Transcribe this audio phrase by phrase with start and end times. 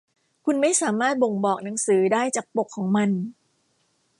[0.45, 3.09] คุณไม่สามารถบ่งบอกหนังสือได้จากปกของมัน